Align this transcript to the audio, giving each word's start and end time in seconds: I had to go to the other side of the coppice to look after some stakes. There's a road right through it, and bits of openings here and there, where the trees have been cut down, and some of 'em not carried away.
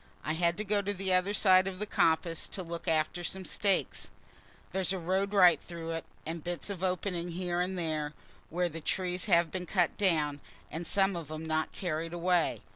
I 0.23 0.33
had 0.33 0.57
to 0.57 0.63
go 0.63 0.81
to 0.81 0.95
the 0.95 1.13
other 1.13 1.31
side 1.31 1.67
of 1.67 1.77
the 1.77 1.85
coppice 1.85 2.47
to 2.47 2.63
look 2.63 2.87
after 2.87 3.23
some 3.23 3.45
stakes. 3.45 4.09
There's 4.71 4.91
a 4.93 4.97
road 4.97 5.31
right 5.31 5.61
through 5.61 5.91
it, 5.91 6.05
and 6.25 6.43
bits 6.43 6.71
of 6.71 6.83
openings 6.83 7.35
here 7.35 7.61
and 7.61 7.77
there, 7.77 8.15
where 8.49 8.67
the 8.67 8.81
trees 8.81 9.25
have 9.25 9.51
been 9.51 9.67
cut 9.67 9.97
down, 9.99 10.41
and 10.71 10.87
some 10.87 11.15
of 11.15 11.29
'em 11.29 11.45
not 11.45 11.71
carried 11.71 12.13
away. 12.13 12.61